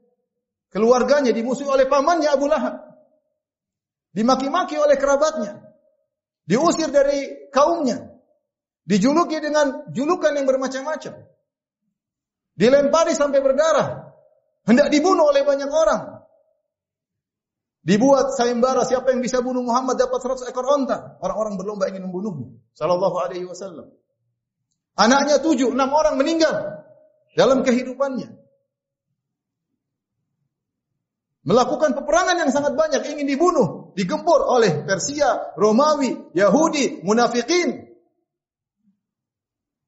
keluarganya, 0.71 1.35
dimusuhi 1.35 1.67
oleh 1.67 1.91
pamannya 1.91 2.31
Abu 2.31 2.47
Lahab. 2.47 2.81
Dimaki-maki 4.15 4.79
oleh 4.79 4.95
kerabatnya. 4.95 5.75
Diusir 6.47 6.95
dari 6.95 7.51
kaumnya. 7.51 8.15
Dijuluki 8.87 9.43
dengan 9.43 9.91
julukan 9.91 10.31
yang 10.31 10.47
bermacam-macam. 10.47 11.19
Dilempari 12.55 13.13
sampai 13.19 13.43
berdarah. 13.43 14.15
Hendak 14.71 14.95
dibunuh 14.95 15.35
oleh 15.35 15.43
banyak 15.43 15.67
orang. 15.67 16.23
Dibuat 17.85 18.33
sayembara 18.39 18.87
siapa 18.87 19.13
yang 19.13 19.21
bisa 19.21 19.43
bunuh 19.45 19.61
Muhammad 19.61 19.99
dapat 19.99 20.23
100 20.23 20.49
ekor 20.49 20.65
onta. 20.65 21.19
Orang-orang 21.21 21.59
berlomba 21.59 21.91
ingin 21.91 22.07
membunuhnya. 22.07 22.55
Sallallahu 22.73 23.17
alaihi 23.19 23.45
wasallam. 23.45 23.93
Anaknya 24.95 25.43
tujuh, 25.43 25.75
enam 25.75 25.91
orang 25.91 26.15
meninggal 26.15 26.84
dalam 27.35 27.67
kehidupannya. 27.67 28.31
Melakukan 31.45 31.93
peperangan 31.93 32.41
yang 32.41 32.49
sangat 32.49 32.73
banyak, 32.73 33.05
ingin 33.05 33.29
dibunuh, 33.29 33.93
digempur 33.93 34.49
oleh 34.49 34.81
Persia, 34.89 35.53
Romawi, 35.61 36.33
Yahudi, 36.33 37.05
munafikin. 37.05 37.85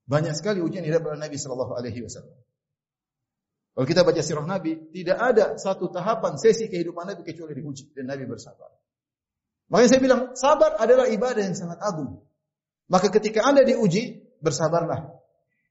Banyak 0.04 0.36
sekali 0.36 0.60
ujian 0.60 0.84
yang 0.84 1.00
oleh 1.00 1.16
Nabi 1.16 1.40
Shallallahu 1.40 1.72
Alaihi 1.72 2.04
Wasallam. 2.04 2.36
Kalau 3.76 3.86
kita 3.88 4.04
baca 4.04 4.20
sirah 4.20 4.44
Nabi, 4.44 4.92
tidak 4.92 5.16
ada 5.16 5.56
satu 5.56 5.88
tahapan 5.88 6.36
sesi 6.36 6.68
kehidupan 6.68 7.08
Nabi 7.08 7.24
kecuali 7.24 7.56
diuji 7.56 7.92
dan 7.92 8.08
Nabi 8.08 8.24
bersabar. 8.28 8.72
Makanya 9.68 9.88
saya 9.90 10.00
bilang, 10.00 10.20
sabar 10.32 10.80
adalah 10.80 11.08
ibadah 11.08 11.42
yang 11.44 11.56
sangat 11.56 11.80
agung. 11.82 12.20
Maka 12.86 13.10
ketika 13.10 13.44
Anda 13.44 13.66
diuji, 13.66 14.22
bersabarlah. 14.40 15.12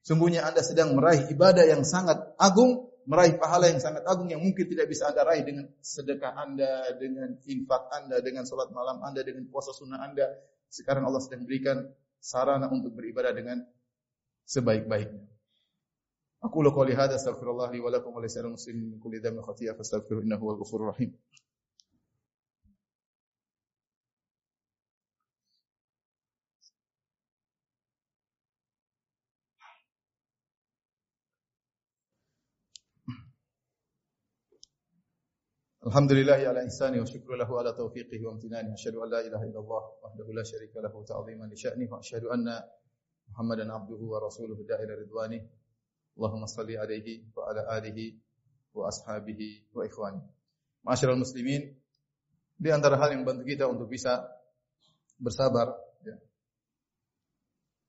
Sungguhnya 0.06 0.46
Anda 0.46 0.62
sedang 0.62 0.94
meraih 0.94 1.26
ibadah 1.34 1.66
yang 1.66 1.82
sangat 1.82 2.38
agung, 2.38 2.94
meraih 3.10 3.34
pahala 3.42 3.66
yang 3.66 3.82
sangat 3.82 4.06
agung 4.06 4.30
yang 4.30 4.38
mungkin 4.38 4.70
tidak 4.70 4.86
bisa 4.86 5.10
Anda 5.10 5.26
raih 5.26 5.42
dengan 5.42 5.66
sedekah 5.82 6.30
Anda, 6.30 6.94
dengan 6.94 7.34
infak 7.42 7.90
Anda, 7.90 8.22
dengan 8.22 8.46
salat 8.46 8.70
malam 8.70 9.02
Anda, 9.02 9.26
dengan 9.26 9.50
puasa 9.50 9.74
sunnah 9.74 9.98
Anda. 9.98 10.30
Sekarang 10.70 11.10
Allah 11.10 11.18
sedang 11.18 11.42
berikan 11.42 11.90
sarana 12.22 12.70
untuk 12.70 12.94
beribadah 12.94 13.34
dengan 13.34 13.66
sebaik-baiknya. 14.46 15.26
Aku 16.46 16.62
qouli 16.62 16.94
hadza 16.94 17.18
wa 17.82 17.90
muslimin 18.54 18.94
min 18.94 18.98
kulli 19.02 19.18
innahu 20.22 20.54
rahim. 20.86 21.10
Alhamdulillah 35.86 36.42
ala 36.50 36.66
ihsani 36.66 36.98
wa 36.98 37.06
syukru 37.06 37.38
lahu 37.38 37.62
ala 37.62 37.70
taufiqihi 37.70 38.26
wa 38.26 38.34
amtinani. 38.34 38.74
Asyhadu 38.74 39.06
an 39.06 39.08
la 39.14 39.22
ilaha 39.22 39.46
illallah 39.46 39.82
wahdahu 40.02 40.34
la 40.34 40.42
syarika 40.42 40.82
lahu 40.82 41.06
ta'ziman 41.06 41.46
li 41.46 41.54
sya'ni 41.54 41.86
wa 41.86 42.02
asyhadu 42.02 42.26
anna 42.34 42.58
Muhammadan 43.30 43.70
abduhu 43.70 44.10
wa 44.10 44.18
rasuluhu 44.18 44.66
da'ila 44.66 44.98
ridwani. 44.98 45.38
Allahumma 46.18 46.50
salli 46.50 46.74
alaihi 46.74 47.30
wa 47.30 47.46
ala 47.46 47.70
alihi 47.78 48.18
wa 48.74 48.90
ashabihi 48.90 49.70
wa 49.70 49.86
ikhwani. 49.86 50.18
Ma'asyiral 50.82 51.22
muslimin, 51.22 51.70
di 52.58 52.68
antara 52.74 52.98
hal 52.98 53.14
yang 53.14 53.22
bantu 53.22 53.46
kita 53.46 53.70
untuk 53.70 53.86
bisa 53.86 54.26
bersabar 55.22 55.70
ya. 56.02 56.18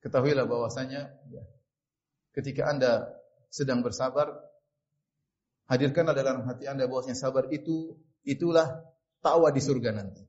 Ketahuilah 0.06 0.46
bahwasanya 0.46 1.18
ya, 1.34 1.44
ketika 2.38 2.70
Anda 2.70 3.10
sedang 3.50 3.82
bersabar 3.82 4.38
Hadirkanlah 5.68 6.16
dalam 6.16 6.48
hati 6.48 6.64
Anda 6.64 6.88
bahwasanya 6.88 7.20
sabar 7.20 7.52
itu 7.52 8.00
itulah 8.24 8.88
takwa 9.20 9.52
di 9.52 9.60
surga 9.60 9.92
nanti. 9.92 10.24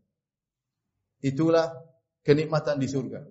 Itulah 1.22 1.78
kenikmatan 2.26 2.82
di 2.82 2.90
surga. 2.90 3.22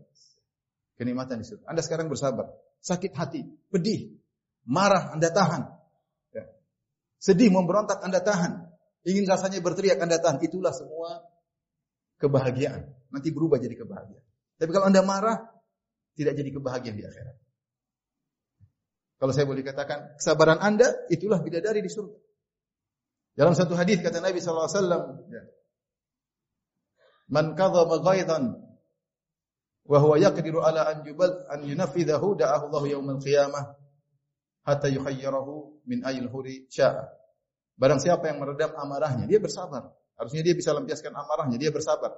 Kenikmatan 0.95 1.43
di 1.43 1.45
surga. 1.45 1.67
Anda 1.67 1.83
sekarang 1.83 2.07
bersabar, 2.07 2.47
sakit 2.79 3.11
hati, 3.11 3.43
pedih, 3.67 4.15
marah 4.67 5.15
Anda 5.15 5.31
tahan. 5.31 5.63
Ya. 6.31 6.47
Sedih, 7.19 7.51
memberontak 7.51 7.99
Anda 8.03 8.23
tahan. 8.23 8.71
Ingin 9.07 9.27
rasanya 9.27 9.63
berteriak 9.63 9.99
Anda 9.99 10.19
tahan. 10.19 10.43
Itulah 10.43 10.75
semua 10.75 11.23
kebahagiaan. 12.19 12.91
Nanti 13.11 13.31
berubah 13.31 13.59
jadi 13.59 13.75
kebahagiaan. 13.75 14.25
Tapi 14.59 14.69
kalau 14.73 14.85
Anda 14.91 15.03
marah, 15.03 15.47
tidak 16.17 16.33
jadi 16.35 16.49
kebahagiaan 16.55 16.97
di 16.97 17.05
akhirat. 17.07 17.35
Kalau 19.17 19.33
saya 19.33 19.49
boleh 19.49 19.65
katakan, 19.65 20.13
kesabaran 20.21 20.61
Anda 20.61 20.93
itulah 21.09 21.41
bidadari 21.41 21.81
di 21.81 21.89
surga. 21.89 22.17
Dalam 23.37 23.53
satu 23.57 23.73
hadis 23.77 24.01
kata 24.01 24.21
Nabi 24.21 24.41
sallallahu 24.41 24.65
alaihi 24.65 24.77
wasallam, 24.81 25.03
ya. 25.29 25.43
Man 27.27 27.45
kadzaba 27.57 28.01
ghaidan 28.01 28.55
wa 29.87 29.97
huwa 29.99 30.15
yaqdiru 30.15 30.63
ala 30.63 30.89
an 30.89 31.03
jubal 31.03 31.45
an 31.51 31.65
yunafidhahu 31.65 32.39
da'ahu 32.39 32.71
Allah 32.71 32.83
yaumil 32.87 33.19
qiyamah 33.19 33.77
hatta 34.63 34.87
yukhayyirahu 34.89 35.83
min 35.85 36.01
ayil 36.07 36.29
huri 36.31 36.65
sya'a. 36.71 37.09
Barang 37.77 38.01
siapa 38.01 38.25
yang 38.31 38.41
meredam 38.41 38.73
amarahnya, 38.73 39.29
dia 39.29 39.37
bersabar. 39.37 39.93
Harusnya 40.17 40.41
dia 40.41 40.57
bisa 40.57 40.73
lampiaskan 40.73 41.13
amarahnya, 41.13 41.61
dia 41.61 41.69
bersabar. 41.69 42.09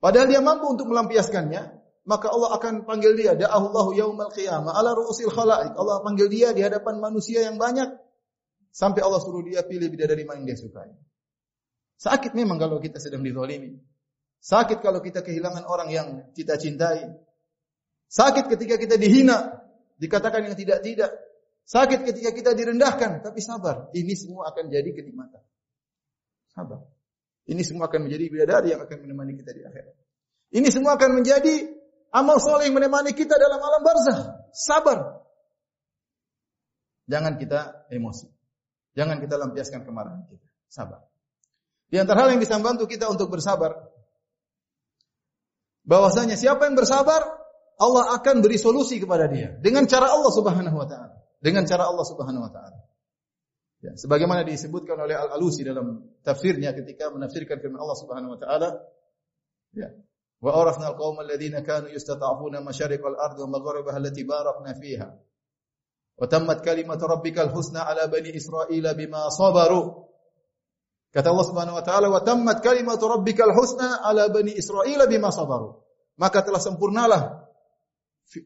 Padahal 0.00 0.24
dia 0.24 0.40
mampu 0.40 0.72
untuk 0.72 0.88
melampiaskannya, 0.88 1.83
maka 2.04 2.28
Allah 2.28 2.52
akan 2.60 2.84
panggil 2.84 3.16
dia 3.16 3.32
da'ahullahu 3.32 3.96
yaumal 3.96 4.28
qiyamah 4.28 4.76
ala 4.76 4.92
ru'usil 4.92 5.32
khalaik. 5.32 5.72
Allah 5.72 6.04
panggil 6.04 6.28
dia 6.28 6.52
di 6.52 6.60
hadapan 6.60 7.00
manusia 7.00 7.40
yang 7.48 7.56
banyak 7.56 7.96
sampai 8.68 9.00
Allah 9.00 9.24
suruh 9.24 9.40
dia 9.40 9.64
pilih 9.64 9.88
bidadari 9.88 10.28
mana 10.28 10.44
yang 10.44 10.52
dia 10.52 10.58
sukai. 10.60 10.92
Sakit 11.96 12.36
memang 12.36 12.60
kalau 12.60 12.76
kita 12.76 13.00
sedang 13.00 13.24
dizalimi. 13.24 13.80
Sakit 14.44 14.84
kalau 14.84 15.00
kita 15.00 15.24
kehilangan 15.24 15.64
orang 15.64 15.88
yang 15.88 16.08
kita 16.36 16.60
cintai. 16.60 17.08
Sakit 18.12 18.52
ketika 18.52 18.76
kita 18.76 19.00
dihina, 19.00 19.64
dikatakan 19.96 20.44
yang 20.44 20.52
tidak-tidak. 20.52 21.08
Sakit 21.64 22.04
ketika 22.04 22.36
kita 22.36 22.52
direndahkan, 22.52 23.24
tapi 23.24 23.40
sabar. 23.40 23.88
Ini 23.96 24.12
semua 24.12 24.52
akan 24.52 24.68
jadi 24.68 24.92
kenikmatan. 24.92 25.40
Sabar. 26.52 26.84
Ini 27.48 27.64
semua 27.64 27.88
akan 27.88 28.04
menjadi 28.04 28.24
bidadari 28.28 28.76
yang 28.76 28.84
akan 28.84 28.96
menemani 29.00 29.40
kita 29.40 29.56
di 29.56 29.64
akhirat. 29.64 29.96
Ini 30.54 30.68
semua 30.68 31.00
akan 31.00 31.24
menjadi 31.24 31.73
Amal 32.14 32.38
soleh 32.38 32.70
menemani 32.70 33.10
kita 33.10 33.34
dalam 33.34 33.58
alam 33.58 33.82
barzah. 33.82 34.18
Sabar. 34.54 35.26
Jangan 37.10 37.34
kita 37.36 37.90
emosi. 37.90 38.30
Jangan 38.94 39.18
kita 39.18 39.34
lampiaskan 39.34 39.82
kemarahan 39.82 40.22
kita. 40.30 40.46
Sabar. 40.70 41.02
Di 41.90 41.98
antara 41.98 42.22
hal 42.24 42.38
yang 42.38 42.42
bisa 42.42 42.54
membantu 42.54 42.86
kita 42.86 43.10
untuk 43.10 43.34
bersabar 43.34 43.90
bahwasanya 45.84 46.38
siapa 46.38 46.64
yang 46.64 46.78
bersabar 46.78 47.22
Allah 47.76 48.14
akan 48.16 48.40
beri 48.40 48.56
solusi 48.56 49.02
kepada 49.02 49.26
dia 49.26 49.58
dengan 49.58 49.84
cara 49.90 50.14
Allah 50.14 50.30
Subhanahu 50.30 50.76
wa 50.78 50.86
taala. 50.86 51.18
Dengan 51.42 51.66
cara 51.66 51.90
Allah 51.90 52.06
Subhanahu 52.06 52.46
wa 52.46 52.52
taala. 52.54 52.78
Ya, 53.84 53.92
sebagaimana 54.00 54.48
disebutkan 54.48 54.96
oleh 54.96 55.12
Al-Alusi 55.12 55.60
dalam 55.60 56.16
tafsirnya 56.24 56.72
ketika 56.72 57.12
menafsirkan 57.12 57.60
firman 57.60 57.84
Allah 57.84 57.98
Subhanahu 58.00 58.32
wa 58.32 58.38
taala, 58.40 58.80
ya. 59.76 59.92
Alladziina 60.50 61.64
kanu 61.64 61.88
yastata'funa 61.94 62.60
masyariqal 62.60 63.16
ardi 63.16 63.40
wa 63.46 63.50
magharibaha 63.54 63.96
allati 63.96 64.22
barakna 64.26 64.74
fiha. 64.76 65.08
Wa 66.18 66.26
tammat 66.26 66.60
kalimatu 66.60 67.06
rabbikal 67.08 67.48
husna 67.54 67.86
'ala 67.86 68.10
bani 68.10 68.34
Israila 68.34 68.92
bima 68.92 69.30
sabaru. 69.30 70.04
Kata 71.14 71.30
Allah 71.30 71.46
Subhanahu 71.46 71.78
wa 71.78 71.84
taala, 71.86 72.06
"Wa 72.10 72.20
tammat 72.20 72.58
kalimatu 72.60 73.06
rabbikal 73.06 73.54
husna 73.54 74.02
'ala 74.02 74.28
bani 74.28 74.52
Israila 74.52 75.06
bima 75.06 75.30
sabaru." 75.30 75.80
Maka 76.18 76.46
telah 76.46 76.62
sempurnalah 76.62 77.50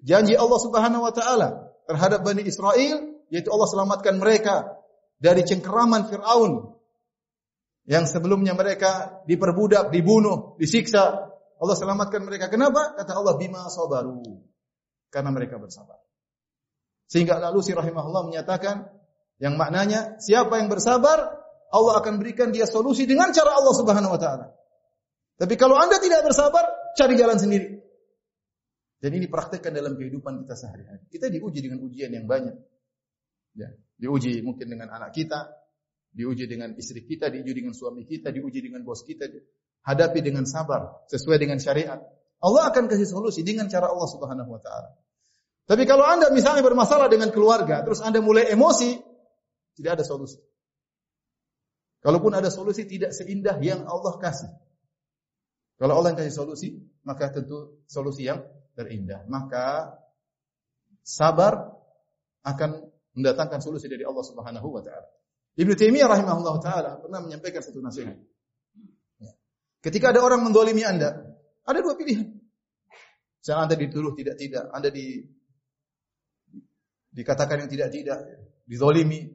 janji 0.05 0.35
Allah 0.37 0.61
Subhanahu 0.61 1.05
wa 1.05 1.13
taala 1.13 1.69
terhadap 1.85 2.25
Bani 2.25 2.45
Israel 2.45 2.97
yaitu 3.29 3.49
Allah 3.53 3.69
selamatkan 3.69 4.17
mereka 4.17 4.81
dari 5.21 5.45
cengkeraman 5.45 6.09
Firaun 6.09 6.77
yang 7.89 8.05
sebelumnya 8.05 8.53
mereka 8.53 9.25
diperbudak, 9.25 9.89
dibunuh, 9.89 10.57
disiksa. 10.61 11.33
Allah 11.59 11.77
selamatkan 11.77 12.23
mereka. 12.23 12.47
Kenapa? 12.51 12.95
Kata 12.95 13.19
Allah 13.19 13.35
bima 13.35 13.67
sabaru. 13.67 14.23
Karena 15.11 15.31
mereka 15.35 15.59
bersabar. 15.59 15.99
Sehingga 17.09 17.41
lalu 17.41 17.65
si 17.65 17.73
rahimahullah 17.73 18.29
menyatakan 18.29 18.87
yang 19.41 19.57
maknanya 19.57 20.21
siapa 20.21 20.61
yang 20.61 20.69
bersabar 20.69 21.39
Allah 21.69 21.95
akan 22.01 22.21
berikan 22.21 22.53
dia 22.53 22.65
solusi 22.65 23.05
dengan 23.05 23.33
cara 23.33 23.57
Allah 23.57 23.75
Subhanahu 23.77 24.13
wa 24.17 24.21
taala. 24.21 24.47
Tapi 25.39 25.55
kalau 25.55 25.79
Anda 25.79 26.03
tidak 26.03 26.27
bersabar, 26.27 26.67
cari 26.99 27.15
jalan 27.15 27.39
sendiri. 27.39 27.79
Dan 28.99 29.15
ini 29.15 29.31
praktekkan 29.31 29.71
dalam 29.71 29.95
kehidupan 29.95 30.43
kita 30.43 30.59
sehari-hari. 30.59 31.07
Kita 31.07 31.31
diuji 31.31 31.63
dengan 31.63 31.87
ujian 31.87 32.11
yang 32.11 32.27
banyak. 32.27 32.57
Ya, 33.55 33.71
diuji 33.95 34.43
mungkin 34.43 34.67
dengan 34.67 34.91
anak 34.91 35.15
kita, 35.15 35.55
diuji 36.11 36.51
dengan 36.51 36.75
istri 36.75 37.07
kita, 37.07 37.31
diuji 37.31 37.55
dengan 37.55 37.71
suami 37.79 38.03
kita, 38.03 38.35
diuji 38.35 38.59
dengan 38.59 38.83
bos 38.83 39.07
kita. 39.07 39.31
Hadapi 39.89 40.21
dengan 40.21 40.45
sabar, 40.45 41.09
sesuai 41.09 41.41
dengan 41.41 41.57
syariat. 41.57 41.97
Allah 42.45 42.69
akan 42.69 42.93
kasih 42.93 43.09
solusi 43.09 43.41
dengan 43.41 43.73
cara 43.73 43.89
Allah 43.89 44.05
Subhanahu 44.05 44.53
wa 44.53 44.61
taala. 44.61 44.93
Tapi 45.65 45.89
kalau 45.89 46.05
Anda 46.05 46.29
misalnya 46.29 46.61
bermasalah 46.61 47.09
dengan 47.09 47.33
keluarga, 47.33 47.81
terus 47.81 48.05
Anda 48.05 48.21
mulai 48.21 48.53
emosi, 48.53 49.01
tidak 49.81 50.01
ada 50.01 50.05
solusi. 50.05 50.37
Kalaupun 52.05 52.37
ada 52.37 52.53
solusi 52.53 52.85
tidak 52.85 53.17
seindah 53.17 53.57
yang 53.65 53.89
Allah 53.89 54.21
kasih. 54.21 54.53
Kalau 55.81 55.97
Allah 55.99 56.13
yang 56.13 56.21
kasih 56.21 56.37
solusi, 56.37 56.69
maka 57.09 57.33
tentu 57.33 57.81
solusi 57.89 58.29
yang 58.29 58.45
terindah. 58.77 59.25
Maka 59.25 59.97
sabar 61.01 61.75
akan 62.45 62.87
mendatangkan 63.19 63.59
solusi 63.65 63.89
dari 63.89 64.05
Allah 64.05 64.23
Subhanahu 64.23 64.69
wa 64.69 64.83
taala. 64.85 65.09
Ibnu 65.59 65.75
Taimiyah 65.75 66.07
rahimahullah 66.07 66.55
taala 66.63 66.91
pernah 67.03 67.19
menyampaikan 67.19 67.65
satu 67.65 67.83
nasihat. 67.83 68.15
Ketika 69.79 70.11
ada 70.11 70.21
orang 70.25 70.43
mendolimi 70.43 70.83
Anda, 70.83 71.23
ada 71.63 71.79
dua 71.79 71.95
pilihan. 71.95 72.35
Jangan 73.43 73.71
Anda 73.71 73.77
dituduh 73.79 74.13
tidak-tidak, 74.19 74.75
Anda 74.75 74.89
di 74.91 75.23
dikatakan 77.15 77.67
yang 77.67 77.71
tidak-tidak, 77.71 78.19
dizolimi. 78.67 79.33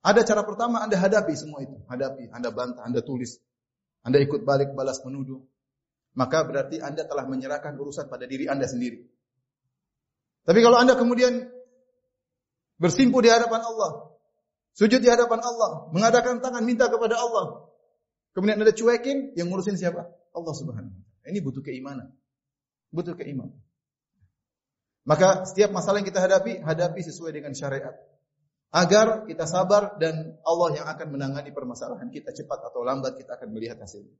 Ada 0.00 0.24
cara 0.24 0.42
pertama 0.42 0.82
Anda 0.82 0.96
hadapi 0.98 1.34
semua 1.38 1.62
itu, 1.62 1.78
hadapi, 1.86 2.32
Anda 2.34 2.50
bantah, 2.50 2.82
Anda 2.82 3.00
tulis. 3.04 3.38
Anda 4.00 4.18
ikut 4.18 4.48
balik 4.48 4.72
balas 4.72 5.04
menuduh 5.04 5.44
maka 6.14 6.42
berarti 6.42 6.82
Anda 6.82 7.06
telah 7.06 7.26
menyerahkan 7.26 7.78
urusan 7.78 8.10
pada 8.10 8.26
diri 8.26 8.50
Anda 8.50 8.66
sendiri. 8.66 9.06
Tapi 10.42 10.58
kalau 10.64 10.80
Anda 10.80 10.98
kemudian 10.98 11.46
bersimpu 12.80 13.22
di 13.22 13.30
hadapan 13.30 13.62
Allah, 13.62 14.16
sujud 14.74 14.98
di 14.98 15.06
hadapan 15.06 15.38
Allah, 15.44 15.92
mengadakan 15.94 16.42
tangan 16.42 16.64
minta 16.66 16.90
kepada 16.90 17.20
Allah, 17.20 17.69
kemudian 18.36 18.58
Anda 18.60 18.74
cuekin, 18.74 19.34
yang 19.38 19.50
ngurusin 19.50 19.78
siapa? 19.78 20.06
Allah 20.30 20.54
Subhanahu 20.54 20.94
Ini 21.26 21.38
butuh 21.42 21.62
keimanan. 21.62 22.14
Butuh 22.90 23.14
keimanan. 23.14 23.58
Maka 25.08 25.48
setiap 25.48 25.72
masalah 25.72 26.04
yang 26.04 26.08
kita 26.08 26.20
hadapi, 26.22 26.60
hadapi 26.62 27.00
sesuai 27.02 27.32
dengan 27.34 27.56
syariat. 27.56 27.96
Agar 28.70 29.26
kita 29.26 29.50
sabar 29.50 29.98
dan 29.98 30.38
Allah 30.46 30.68
yang 30.78 30.86
akan 30.86 31.08
menangani 31.10 31.50
permasalahan 31.50 32.06
kita 32.06 32.30
cepat 32.30 32.70
atau 32.70 32.86
lambat 32.86 33.18
kita 33.18 33.34
akan 33.34 33.50
melihat 33.50 33.82
hasilnya. 33.82 34.14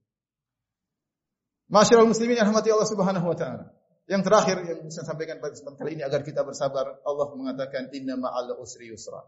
Masyaallah 1.71 2.11
muslimin 2.11 2.35
yang 2.35 2.51
rahmati 2.51 2.75
Allah 2.75 2.91
Subhanahu 2.91 3.27
wa 3.31 3.37
taala. 3.39 3.71
Yang 4.11 4.27
terakhir 4.27 4.57
yang 4.67 4.91
saya 4.91 5.07
sampaikan 5.07 5.39
pada 5.39 5.55
kesempatan 5.55 5.79
kali 5.79 5.91
ini 5.95 6.03
agar 6.03 6.27
kita 6.27 6.43
bersabar, 6.43 6.99
Allah 7.07 7.27
mengatakan 7.31 7.95
inna 7.95 8.19
ma'al 8.19 8.59
usri 8.59 8.91
yusra. 8.91 9.23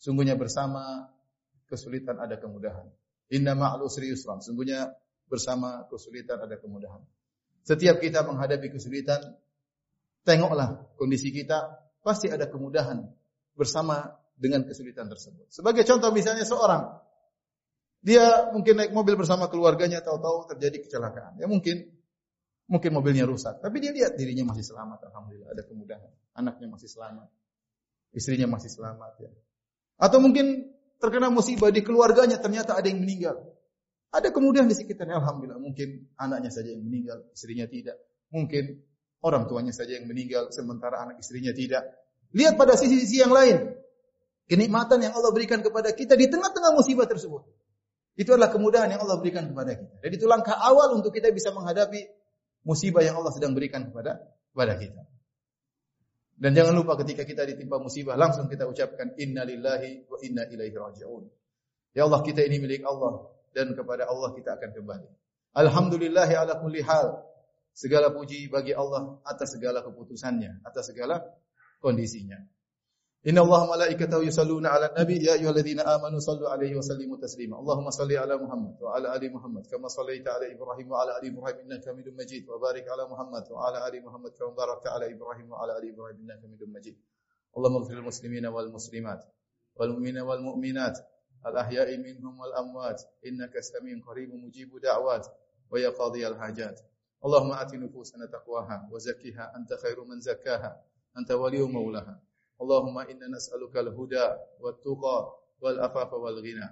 Sungguhnya 0.00 0.40
bersama 0.40 1.12
kesulitan 1.68 2.16
ada 2.16 2.40
kemudahan. 2.40 2.88
Inna 3.34 3.58
ma'al 3.58 3.82
usri 3.82 4.10
yusra. 4.10 4.38
Sungguhnya 4.38 4.86
bersama 5.26 5.86
kesulitan 5.90 6.38
ada 6.38 6.54
kemudahan. 6.60 7.02
Setiap 7.66 7.98
kita 7.98 8.22
menghadapi 8.22 8.70
kesulitan, 8.70 9.18
tengoklah 10.22 10.86
kondisi 10.94 11.34
kita, 11.34 11.82
pasti 12.06 12.30
ada 12.30 12.46
kemudahan 12.46 13.02
bersama 13.58 14.14
dengan 14.38 14.62
kesulitan 14.62 15.10
tersebut. 15.10 15.50
Sebagai 15.50 15.82
contoh 15.82 16.14
misalnya 16.14 16.46
seorang 16.46 17.02
dia 18.06 18.54
mungkin 18.54 18.78
naik 18.78 18.94
mobil 18.94 19.18
bersama 19.18 19.50
keluarganya, 19.50 19.98
tahu-tahu 19.98 20.46
terjadi 20.54 20.86
kecelakaan. 20.86 21.42
Ya 21.42 21.50
mungkin, 21.50 21.90
mungkin 22.70 22.94
mobilnya 22.94 23.26
rusak. 23.26 23.58
Tapi 23.58 23.82
dia 23.82 23.90
lihat 23.90 24.14
dirinya 24.14 24.54
masih 24.54 24.62
selamat, 24.62 25.10
alhamdulillah. 25.10 25.50
Ada 25.50 25.66
kemudahan. 25.66 26.12
Anaknya 26.38 26.70
masih 26.70 26.86
selamat, 26.86 27.26
istrinya 28.14 28.46
masih 28.46 28.70
selamat. 28.70 29.12
Ya. 29.18 29.32
Atau 29.98 30.22
mungkin 30.22 30.75
terkena 31.00 31.28
musibah 31.28 31.70
di 31.72 31.80
keluarganya, 31.84 32.40
ternyata 32.40 32.76
ada 32.76 32.86
yang 32.86 33.00
meninggal. 33.00 33.40
Ada 34.14 34.32
kemudahan 34.32 34.70
di 34.70 34.76
sekitarnya, 34.76 35.20
alhamdulillah. 35.20 35.60
Mungkin 35.60 36.16
anaknya 36.16 36.48
saja 36.48 36.72
yang 36.72 36.84
meninggal, 36.86 37.26
istrinya 37.36 37.68
tidak. 37.68 38.00
Mungkin 38.32 38.80
orang 39.20 39.44
tuanya 39.50 39.74
saja 39.76 39.98
yang 39.98 40.08
meninggal, 40.08 40.48
sementara 40.54 41.04
anak 41.04 41.20
istrinya 41.20 41.52
tidak. 41.52 41.84
Lihat 42.32 42.56
pada 42.56 42.78
sisi-sisi 42.78 43.20
yang 43.20 43.32
lain. 43.34 43.76
Kenikmatan 44.46 45.02
yang 45.02 45.12
Allah 45.18 45.34
berikan 45.34 45.58
kepada 45.58 45.90
kita 45.90 46.14
di 46.14 46.30
tengah-tengah 46.30 46.70
musibah 46.70 47.04
tersebut. 47.10 47.42
Itu 48.16 48.32
adalah 48.32 48.48
kemudahan 48.48 48.88
yang 48.88 49.02
Allah 49.02 49.18
berikan 49.18 49.44
kepada 49.50 49.74
kita. 49.74 49.94
Dan 50.00 50.10
itu 50.14 50.24
langkah 50.24 50.56
awal 50.56 50.94
untuk 50.96 51.10
kita 51.12 51.28
bisa 51.34 51.50
menghadapi 51.50 52.06
musibah 52.62 53.02
yang 53.02 53.18
Allah 53.18 53.34
sedang 53.34 53.52
berikan 53.52 53.90
kepada 53.90 54.22
kepada 54.54 54.74
kita. 54.78 55.02
Dan 56.36 56.52
jangan 56.52 56.76
lupa 56.76 57.00
ketika 57.00 57.24
kita 57.24 57.48
ditimpa 57.48 57.80
musibah 57.80 58.12
langsung 58.12 58.44
kita 58.44 58.68
ucapkan 58.68 59.16
inna 59.16 59.48
lillahi 59.48 60.04
wa 60.04 60.20
inna 60.20 60.44
ilaihi 60.52 60.76
raji'un. 60.76 61.24
Ya 61.96 62.04
Allah 62.04 62.20
kita 62.20 62.44
ini 62.44 62.60
milik 62.60 62.84
Allah 62.84 63.32
dan 63.56 63.72
kepada 63.72 64.04
Allah 64.04 64.36
kita 64.36 64.60
akan 64.60 64.70
kembali. 64.76 65.08
Alhamdulillahi 65.56 66.34
ala 66.36 66.60
kulli 66.60 66.84
hal. 66.84 67.24
Segala 67.76 68.08
puji 68.12 68.48
bagi 68.48 68.72
Allah 68.72 69.20
atas 69.24 69.56
segala 69.56 69.84
keputusannya, 69.84 70.64
atas 70.64 70.92
segala 70.92 71.24
kondisinya. 71.80 72.40
Inna 73.26 73.42
Allah 73.42 73.66
malaikatahu 73.66 74.22
yusalluna 74.22 74.70
ala 74.70 74.94
nabi 74.94 75.18
ya 75.18 75.34
ayyuhalladzina 75.34 75.82
amanu 75.82 76.22
sallu 76.22 76.46
alaihi 76.46 76.78
wa 76.78 76.82
sallimu 76.86 77.18
taslima. 77.18 77.58
Allahumma 77.58 77.90
salli 77.90 78.14
ala 78.14 78.38
Muhammad 78.38 78.78
wa 78.78 78.94
ala 78.94 79.18
ali 79.18 79.26
Muhammad 79.26 79.66
kama 79.66 79.90
sallaita 79.90 80.38
ala 80.38 80.46
Ibrahim 80.46 80.86
wa 80.86 81.02
ala 81.02 81.18
ali 81.18 81.34
Ibrahim 81.34 81.66
innaka 81.66 81.90
Hamidum 81.90 82.14
Majid 82.14 82.46
wa 82.46 82.54
barik 82.62 82.86
ala 82.86 83.10
Muhammad 83.10 83.42
wa 83.50 83.66
ala 83.66 83.82
ali 83.82 83.98
Muhammad 83.98 84.30
kama 84.38 84.54
barakta 84.54 84.94
ala 84.94 85.10
Ibrahim 85.10 85.50
wa 85.50 85.58
ala 85.58 85.74
ali 85.74 85.90
Ibrahim 85.90 86.22
innaka 86.22 86.46
Hamidum 86.46 86.70
Majid. 86.70 86.94
Allahumma 87.50 87.82
ighfir 87.82 87.98
lil 87.98 88.06
muslimina 88.06 88.48
wal 88.54 88.70
muslimat 88.70 89.26
wal 89.74 89.90
mu'minina 89.90 90.22
wal 90.22 90.42
mu'minat 90.46 90.94
al 91.42 91.54
ahya'i 91.66 91.98
minhum 91.98 92.30
wal 92.38 92.54
amwat 92.54 93.02
innaka 93.26 93.58
samiun 93.58 94.06
qaribun 94.06 94.38
mujibud 94.38 94.86
da'wat 94.86 95.26
wa 95.66 95.74
ya 95.82 95.90
qadhiyal 95.90 96.38
hajat. 96.38 96.78
اللهم 102.62 102.98
إنا 102.98 103.26
نسألك 103.36 103.76
الهدى 103.76 104.26
والتقى 104.60 105.18
والأفاف 105.60 106.12
والغنى. 106.12 106.68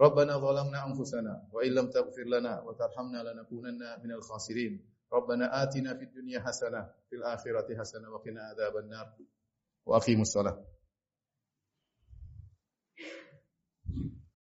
ربنا 0.00 0.38
ظلمنا 0.38 0.86
أنفسنا 0.86 1.48
وإن 1.52 1.70
لم 1.74 1.86
تغفر 1.90 2.24
لنا 2.24 2.62
وترحمنا 2.62 3.22
لنكونن 3.22 3.80
من 4.04 4.12
الخاسرين. 4.12 4.86
ربنا 5.12 5.62
آتنا 5.62 5.94
في 5.94 6.04
الدنيا 6.04 6.40
حسنة 6.40 6.90
في 7.10 7.16
الآخرة 7.16 7.78
حسنة 7.78 8.10
وقنا 8.10 8.42
عذاب 8.42 8.76
النار. 8.76 9.06
وأقيموا 9.86 10.22
الصلاة. 10.22 10.64